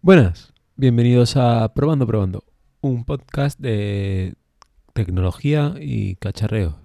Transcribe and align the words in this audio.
Buenas, 0.00 0.54
bienvenidos 0.76 1.36
a 1.36 1.74
Probando 1.74 2.06
Probando, 2.06 2.44
un 2.80 3.04
podcast 3.04 3.58
de 3.58 4.36
tecnología 4.92 5.74
y 5.80 6.14
cacharreo, 6.14 6.78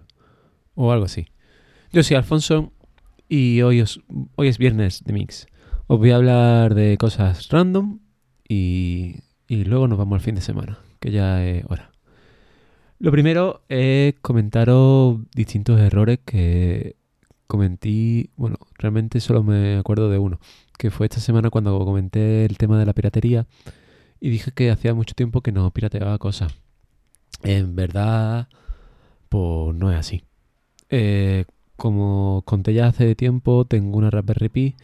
o 0.74 0.92
algo 0.92 1.06
así. 1.06 1.28
Yo 1.92 2.02
soy 2.02 2.18
Alfonso 2.18 2.74
y 3.30 3.62
hoy, 3.62 3.84
hoy 4.36 4.48
es 4.48 4.58
viernes 4.58 5.04
de 5.04 5.14
Mix. 5.14 5.46
Os 5.86 6.00
voy 6.00 6.10
a 6.10 6.16
hablar 6.16 6.74
de 6.74 6.98
cosas 6.98 7.50
random 7.50 8.00
y, 8.50 9.18
y 9.48 9.64
luego 9.66 9.88
nos 9.88 10.00
vamos 10.00 10.16
al 10.16 10.22
fin 10.22 10.34
de 10.34 10.42
semana, 10.42 10.80
que 11.00 11.12
ya 11.12 11.46
es 11.46 11.64
hora. 11.70 11.92
Lo 12.98 13.12
primero 13.12 13.64
es 13.70 14.16
comentaros 14.24 15.20
distintos 15.36 15.80
errores 15.80 16.18
que 16.26 16.96
cometí, 17.54 18.32
bueno, 18.36 18.58
realmente 18.80 19.20
solo 19.20 19.44
me 19.44 19.78
acuerdo 19.78 20.10
de 20.10 20.18
uno 20.18 20.40
que 20.78 20.90
fue 20.90 21.06
esta 21.06 21.20
semana 21.20 21.52
cuando 21.52 21.78
comenté 21.86 22.46
el 22.46 22.58
tema 22.58 22.80
de 22.80 22.86
la 22.88 22.94
piratería 22.94 23.46
y 24.20 24.32
dije 24.32 24.52
que 24.52 24.72
hacía 24.72 24.96
mucho 24.96 25.14
tiempo 25.14 25.42
que 25.42 25.52
no 25.52 25.70
pirateaba 25.70 26.18
cosas. 26.18 26.52
En 27.44 27.76
verdad, 27.76 28.48
pues 29.30 29.76
no 29.76 29.92
es 29.92 29.98
así. 30.00 30.24
Eh, 30.90 31.46
como 31.78 32.42
conté 32.46 32.74
ya 32.74 32.88
hace 32.88 33.14
tiempo, 33.14 33.66
tengo 33.66 33.98
una 34.00 34.10
Raspberry 34.10 34.50
Pi 34.50 34.76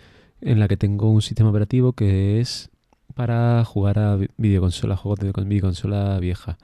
en 0.41 0.59
la 0.59 0.67
que 0.67 0.77
tengo 0.77 1.09
un 1.09 1.21
sistema 1.23 1.49
operativo 1.49 1.93
que 1.93 2.39
es 2.39 2.69
para 3.15 3.65
jugar 3.65 3.97
a 3.97 4.15
vi- 4.15 4.29
videoconsola, 4.37 4.95
juegos 4.95 5.19
de 5.19 5.33
con- 5.33 5.49
videoconsola 5.49 6.19
vieja. 6.19 6.57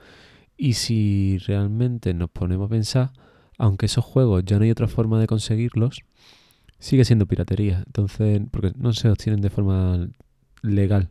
Y 0.56 0.74
si 0.74 1.38
realmente 1.46 2.14
nos 2.14 2.30
ponemos 2.30 2.66
a 2.66 2.70
pensar, 2.70 3.10
aunque 3.58 3.86
esos 3.86 4.04
juegos 4.04 4.44
ya 4.44 4.58
no 4.58 4.64
hay 4.64 4.70
otra 4.70 4.88
forma 4.88 5.20
de 5.20 5.26
conseguirlos, 5.26 6.00
sigue 6.78 7.04
siendo 7.04 7.26
piratería. 7.26 7.82
Entonces, 7.86 8.40
porque 8.50 8.72
no 8.76 8.92
se 8.92 9.08
obtienen 9.10 9.40
de 9.40 9.50
forma 9.50 10.08
legal. 10.62 11.10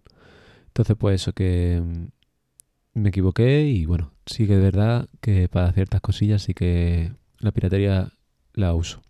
Entonces, 0.68 0.96
pues 1.00 1.22
eso 1.22 1.34
que 1.34 1.82
mm, 1.84 3.00
me 3.02 3.10
equivoqué 3.10 3.64
y 3.68 3.86
bueno, 3.86 4.12
sí 4.26 4.48
que 4.48 4.56
es 4.56 4.62
verdad 4.62 5.08
que 5.22 5.50
para 5.50 5.72
ciertas 5.74 6.02
cosillas 6.02 6.44
sí 6.44 6.54
que 6.54 7.14
la 7.40 7.52
piratería 7.52 8.12
la 8.54 8.74
uso. 8.74 9.02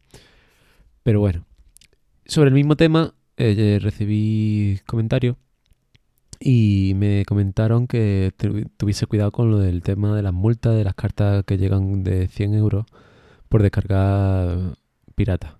Pero 1.03 1.19
bueno, 1.19 1.45
sobre 2.25 2.49
el 2.49 2.55
mismo 2.55 2.75
tema 2.75 3.13
eh, 3.37 3.79
recibí 3.81 4.79
comentarios 4.87 5.35
y 6.39 6.93
me 6.95 7.23
comentaron 7.25 7.87
que 7.87 8.33
tu- 8.37 8.65
tuviese 8.77 9.05
cuidado 9.07 9.31
con 9.31 9.51
lo 9.51 9.59
del 9.59 9.81
tema 9.83 10.15
de 10.15 10.21
las 10.23 10.33
multas 10.33 10.75
de 10.75 10.83
las 10.83 10.95
cartas 10.95 11.43
que 11.45 11.57
llegan 11.57 12.03
de 12.03 12.27
100 12.27 12.53
euros 12.55 12.85
por 13.55 13.63
descargar 13.63 14.75
pirata. 15.15 15.57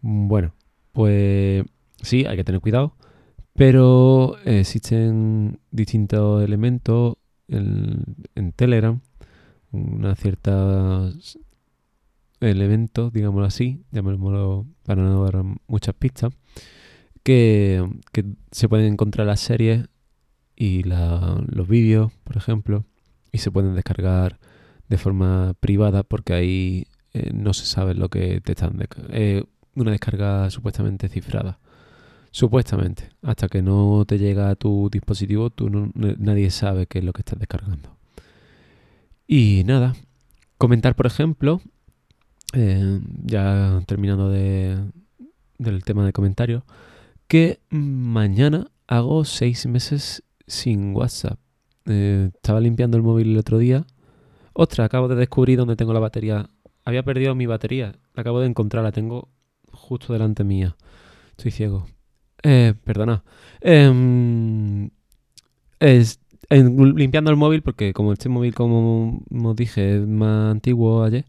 Bueno, 0.00 0.54
pues 0.92 1.66
sí, 2.00 2.24
hay 2.24 2.34
que 2.34 2.44
tener 2.44 2.62
cuidado, 2.62 2.96
pero 3.52 4.38
existen 4.46 5.60
distintos 5.70 6.42
elementos 6.42 7.16
en, 7.46 8.16
en 8.34 8.52
Telegram, 8.52 9.02
una 9.70 10.16
cierta 10.16 11.10
elementos, 12.40 13.12
digámoslo 13.12 13.44
así, 13.44 13.84
llamémoslo 13.90 14.64
para 14.86 15.02
no 15.02 15.22
dar 15.22 15.44
muchas 15.66 15.94
pistas, 15.96 16.32
que, 17.22 17.86
se 18.50 18.66
pueden 18.66 18.94
encontrar 18.94 19.26
las 19.26 19.40
series 19.40 19.90
y 20.56 20.84
los 20.84 21.68
vídeos, 21.68 22.12
por 22.24 22.38
ejemplo, 22.38 22.86
y 23.30 23.38
se 23.38 23.50
pueden 23.50 23.74
descargar 23.74 24.40
de 24.88 24.96
forma 24.96 25.52
privada 25.60 26.02
porque 26.02 26.32
ahí 26.32 26.86
eh, 27.14 27.30
no 27.34 27.52
se 27.54 27.66
sabe 27.66 27.94
lo 27.94 28.08
que 28.08 28.40
te 28.40 28.52
están 28.52 28.76
descargando 28.78 29.46
una 29.76 29.92
descarga 29.92 30.50
supuestamente 30.50 31.08
cifrada. 31.08 31.58
Supuestamente. 32.32 33.10
Hasta 33.22 33.48
que 33.48 33.62
no 33.62 34.04
te 34.06 34.18
llega 34.18 34.50
a 34.50 34.54
tu 34.56 34.88
dispositivo, 34.90 35.50
tú 35.50 35.70
no- 35.70 35.90
nadie 35.94 36.50
sabe 36.50 36.86
qué 36.86 36.98
es 36.98 37.04
lo 37.04 37.12
que 37.12 37.20
estás 37.22 37.38
descargando. 37.38 37.96
Y 39.26 39.62
nada. 39.64 39.94
Comentar, 40.58 40.94
por 40.96 41.06
ejemplo, 41.06 41.60
eh, 42.52 43.00
ya 43.24 43.80
terminando 43.86 44.28
de, 44.28 44.76
del 45.58 45.84
tema 45.84 46.04
de 46.04 46.12
comentarios, 46.12 46.62
que 47.28 47.60
mañana 47.70 48.66
hago 48.86 49.24
seis 49.24 49.66
meses 49.66 50.22
sin 50.46 50.94
WhatsApp. 50.94 51.38
Eh, 51.86 52.30
estaba 52.34 52.60
limpiando 52.60 52.96
el 52.96 53.02
móvil 53.02 53.30
el 53.30 53.38
otro 53.38 53.58
día. 53.58 53.86
Ostras, 54.52 54.86
acabo 54.86 55.08
de 55.08 55.14
descubrir 55.14 55.58
dónde 55.58 55.76
tengo 55.76 55.92
la 55.94 56.00
batería. 56.00 56.50
Había 56.84 57.02
perdido 57.02 57.34
mi 57.34 57.46
batería. 57.46 57.94
La 58.14 58.22
acabo 58.22 58.40
de 58.40 58.46
encontrar, 58.48 58.82
la 58.84 58.92
tengo 58.92 59.28
justo 59.72 60.12
delante 60.12 60.44
mía. 60.44 60.76
Estoy 61.32 61.50
ciego. 61.52 61.86
Eh, 62.44 62.74
perdona. 62.84 63.24
En- 66.48 66.96
limpiando 66.96 67.30
el 67.30 67.36
móvil, 67.36 67.62
porque 67.62 67.92
como 67.92 68.12
este 68.12 68.28
móvil, 68.28 68.54
como 68.54 69.22
os 69.44 69.56
dije, 69.56 69.98
es 69.98 70.06
más 70.06 70.50
antiguo 70.52 71.04
ayer, 71.04 71.24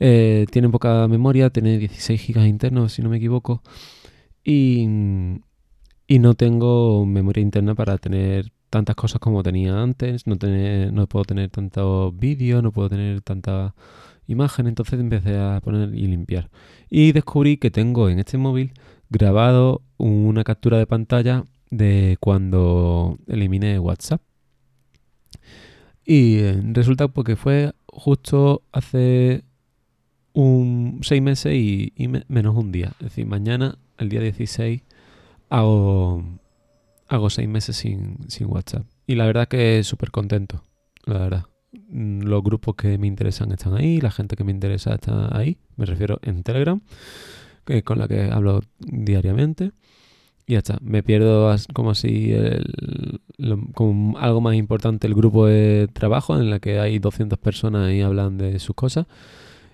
eh, 0.00 0.46
tiene 0.52 0.68
poca 0.70 1.08
memoria, 1.08 1.50
tiene 1.50 1.78
16 1.78 2.20
gigas 2.22 2.46
internos, 2.48 2.92
si 2.94 3.02
no 3.02 3.10
me 3.10 3.18
equivoco. 3.18 3.62
Y, 4.44 4.86
y 6.06 6.18
no 6.18 6.34
tengo 6.34 7.04
memoria 7.06 7.42
interna 7.42 7.74
para 7.74 7.98
tener 7.98 8.52
tantas 8.70 8.96
cosas 8.96 9.20
como 9.20 9.42
tenía 9.42 9.80
antes. 9.82 10.26
No, 10.26 10.36
no 10.92 11.06
puedo 11.08 11.24
tener 11.24 11.50
tantos 11.50 12.16
vídeos, 12.16 12.62
no 12.62 12.72
puedo 12.72 12.88
tener 12.90 13.20
tanta 13.22 13.74
imagen. 14.26 14.66
Entonces 14.66 14.98
empecé 15.00 15.36
a 15.38 15.60
poner 15.62 15.94
y 15.94 16.06
limpiar. 16.06 16.50
Y 16.90 17.12
descubrí 17.12 17.56
que 17.56 17.70
tengo 17.70 18.08
en 18.08 18.18
este 18.18 18.38
móvil 18.38 18.72
grabado 19.10 19.82
una 19.98 20.44
captura 20.44 20.78
de 20.78 20.86
pantalla 20.86 21.44
de 21.70 22.16
cuando 22.20 23.18
eliminé 23.28 23.78
WhatsApp. 23.78 24.20
Y 26.04 26.38
eh, 26.38 26.62
resulta 26.72 27.08
porque 27.08 27.36
fue 27.36 27.72
justo 27.88 28.62
hace 28.72 29.42
un 30.32 31.00
seis 31.02 31.22
meses 31.22 31.52
y, 31.54 31.92
y 31.96 32.08
me- 32.08 32.24
menos 32.28 32.54
un 32.56 32.70
día. 32.72 32.92
Es 33.00 33.06
decir, 33.06 33.26
mañana, 33.26 33.78
el 33.98 34.08
día 34.08 34.20
16, 34.20 34.82
hago, 35.48 36.22
hago 37.08 37.30
seis 37.30 37.48
meses 37.48 37.76
sin, 37.76 38.18
sin 38.28 38.46
WhatsApp. 38.48 38.86
Y 39.06 39.14
la 39.16 39.26
verdad 39.26 39.48
que 39.48 39.82
súper 39.82 40.10
contento, 40.10 40.62
la 41.04 41.18
verdad. 41.18 41.44
Mm, 41.72 42.22
Los 42.22 42.42
grupos 42.42 42.74
que 42.76 42.96
me 42.98 43.06
interesan 43.06 43.52
están 43.52 43.74
ahí, 43.74 44.00
la 44.00 44.10
gente 44.10 44.36
que 44.36 44.44
me 44.44 44.52
interesa 44.52 44.94
está 44.94 45.36
ahí. 45.36 45.58
Me 45.76 45.84
refiero 45.86 46.18
en 46.22 46.42
Telegram, 46.42 46.80
que 47.64 47.82
con 47.82 47.98
la 47.98 48.08
que 48.08 48.30
hablo 48.30 48.62
diariamente. 48.80 49.72
Y 50.46 50.54
ya 50.54 50.58
está. 50.60 50.78
Me 50.82 51.02
pierdo 51.02 51.54
como 51.74 51.90
así 51.92 52.32
el- 52.32 53.20
lo- 53.38 53.60
como 53.74 54.18
algo 54.18 54.40
más 54.40 54.54
importante 54.56 55.06
el 55.08 55.14
grupo 55.14 55.46
de 55.46 55.88
trabajo 55.92 56.38
en 56.38 56.50
la 56.50 56.60
que 56.60 56.78
hay 56.80 56.98
200 57.00 57.38
personas 57.38 57.92
y 57.92 58.02
hablan 58.02 58.38
de 58.38 58.58
sus 58.60 58.76
cosas. 58.76 59.06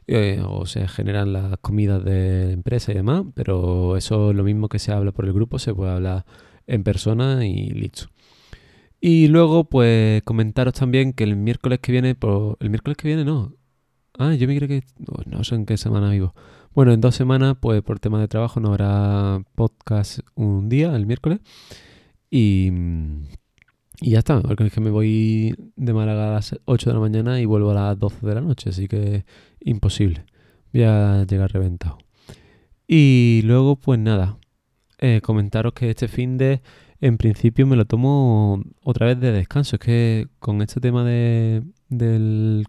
eh, 0.09 0.43
o 0.47 0.67
se 0.67 0.89
generan 0.89 1.33
las 1.33 1.59
comidas 1.61 2.05
de 2.05 2.47
la 2.49 2.53
empresa 2.53 2.93
y 2.93 2.97
demás, 2.97 3.25
pero 3.35 3.97
eso 3.97 4.31
es 4.33 4.37
lo 4.37 4.45
mismo 4.45 4.69
que 4.69 4.79
se 4.81 4.93
habla 4.93 5.13
por 5.13 5.27
el 5.27 5.33
grupo, 5.33 5.59
se 5.61 5.75
puede 5.75 5.93
hablar 5.93 6.27
en 6.67 6.83
persona 6.85 7.47
y 7.47 7.71
listo. 7.71 8.07
Y 9.05 9.27
luego, 9.27 9.65
pues, 9.65 10.23
comentaros 10.23 10.75
también 10.75 11.13
que 11.13 11.25
el 11.25 11.35
miércoles 11.35 11.81
que 11.81 11.91
viene, 11.91 12.15
por, 12.15 12.57
el 12.61 12.71
miércoles 12.71 12.97
que 12.97 13.09
viene 13.09 13.25
no. 13.25 13.53
Ah, 14.17 14.35
yo 14.35 14.47
me 14.47 14.57
creo 14.57 14.69
que, 14.69 14.85
no, 15.27 15.43
sé 15.43 15.57
en 15.57 15.67
qué 15.67 15.77
semana 15.77 16.11
vivo. 16.11 16.35
Bueno, 16.73 16.93
en 16.93 17.01
dos 17.01 17.17
semanas, 17.17 17.57
pues 17.61 17.83
por 17.83 17.99
tema 17.99 18.21
de 18.21 18.29
trabajo 18.29 18.61
no 18.61 18.69
habrá 18.69 19.43
podcast 19.57 20.21
un 20.37 20.69
día, 20.69 20.95
el 20.95 21.07
miércoles. 21.07 21.41
Y, 22.31 22.71
y 24.01 24.11
ya 24.11 24.21
está, 24.21 24.41
porque 24.41 24.67
es 24.67 24.73
que 24.73 24.81
me 24.81 24.91
voy 24.91 25.53
de 25.75 25.93
Málaga 25.93 26.29
a 26.29 26.35
las 26.35 26.57
8 26.65 26.91
de 26.91 26.95
la 26.95 27.01
mañana 27.01 27.41
y 27.41 27.45
vuelvo 27.45 27.73
a 27.73 27.75
las 27.75 27.99
12 27.99 28.25
de 28.25 28.35
la 28.37 28.41
noche, 28.41 28.71
así 28.71 28.87
que 28.87 29.25
imposible. 29.61 30.27
Voy 30.73 30.85
a 30.85 31.25
llegar 31.25 31.53
reventado. 31.53 31.99
Y 32.87 33.41
luego, 33.47 33.75
pues 33.75 33.99
nada, 33.99 34.39
eh, 34.99 35.21
comentaros 35.23 35.73
que 35.73 35.91
este 35.91 36.07
fin 36.07 36.39
de, 36.39 36.63
en 37.03 37.19
principio, 37.19 37.67
me 37.67 37.75
lo 37.75 37.85
tomo 37.85 38.63
otra 38.85 39.07
vez 39.07 39.19
de 39.19 39.33
descanso. 39.33 39.75
Es 39.77 39.81
que 39.81 40.29
con 40.39 40.63
este 40.63 40.81
tema 40.81 41.05
de, 41.05 41.65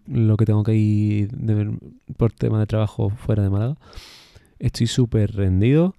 lo 0.06 0.36
que 0.36 0.44
tengo 0.44 0.64
que 0.64 0.74
ir 0.74 1.30
de 1.30 1.78
por 2.16 2.32
tema 2.32 2.58
de 2.58 2.66
trabajo 2.66 3.10
fuera 3.10 3.44
de 3.44 3.50
Málaga, 3.50 3.76
estoy 4.58 4.88
súper 4.88 5.36
rendido. 5.36 5.94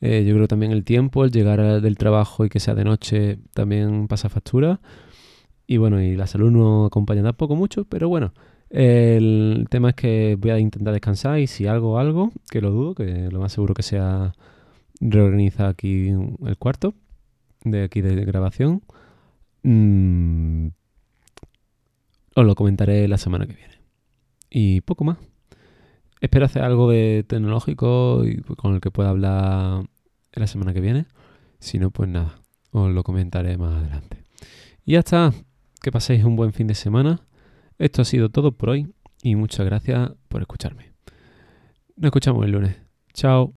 Eh, 0.00 0.24
yo 0.26 0.34
creo 0.34 0.48
también 0.48 0.72
el 0.72 0.84
tiempo, 0.84 1.22
el 1.24 1.30
llegar 1.30 1.82
del 1.82 1.98
trabajo 1.98 2.46
y 2.46 2.48
que 2.48 2.60
sea 2.60 2.74
de 2.74 2.84
noche, 2.84 3.38
también 3.52 4.08
pasa 4.08 4.30
factura. 4.30 4.80
Y 5.66 5.76
bueno, 5.76 6.00
y 6.00 6.16
la 6.16 6.26
salud 6.26 6.50
no 6.50 6.86
acompaña 6.86 7.22
tampoco 7.22 7.56
mucho, 7.56 7.84
pero 7.84 8.08
bueno, 8.08 8.32
el 8.70 9.66
tema 9.68 9.90
es 9.90 9.96
que 9.96 10.36
voy 10.40 10.50
a 10.52 10.58
intentar 10.58 10.94
descansar 10.94 11.40
y 11.40 11.46
si 11.46 11.66
algo, 11.66 11.98
algo, 11.98 12.32
que 12.50 12.62
lo 12.62 12.70
dudo, 12.70 12.94
que 12.94 13.28
lo 13.30 13.40
más 13.40 13.52
seguro 13.52 13.74
que 13.74 13.82
sea 13.82 14.32
reorganizar 15.00 15.66
aquí 15.66 16.08
el 16.08 16.56
cuarto 16.58 16.94
de 17.70 17.84
aquí 17.84 18.00
de 18.00 18.24
grabación, 18.24 18.82
mm, 19.62 20.68
os 22.34 22.44
lo 22.44 22.54
comentaré 22.54 23.08
la 23.08 23.18
semana 23.18 23.46
que 23.46 23.54
viene. 23.54 23.74
Y 24.50 24.80
poco 24.82 25.04
más. 25.04 25.18
Espero 26.20 26.46
hacer 26.46 26.62
algo 26.62 26.90
de 26.90 27.24
tecnológico 27.26 28.24
y 28.24 28.40
con 28.42 28.74
el 28.74 28.80
que 28.80 28.90
pueda 28.90 29.10
hablar 29.10 29.84
la 30.32 30.46
semana 30.46 30.72
que 30.72 30.80
viene. 30.80 31.06
Si 31.58 31.78
no, 31.78 31.90
pues 31.90 32.08
nada, 32.08 32.40
os 32.70 32.90
lo 32.90 33.02
comentaré 33.02 33.56
más 33.58 33.74
adelante. 33.74 34.24
Y 34.84 34.92
ya 34.92 35.00
está. 35.00 35.32
Que 35.82 35.92
paséis 35.92 36.24
un 36.24 36.36
buen 36.36 36.52
fin 36.52 36.66
de 36.66 36.74
semana. 36.74 37.20
Esto 37.78 38.02
ha 38.02 38.04
sido 38.04 38.30
todo 38.30 38.52
por 38.52 38.70
hoy 38.70 38.92
y 39.22 39.36
muchas 39.36 39.66
gracias 39.66 40.10
por 40.28 40.40
escucharme. 40.40 40.92
Nos 41.96 42.08
escuchamos 42.08 42.44
el 42.44 42.52
lunes. 42.52 42.76
Chao. 43.12 43.54